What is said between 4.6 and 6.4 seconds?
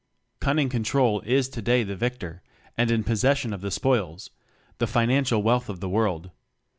the financial wealth of the world.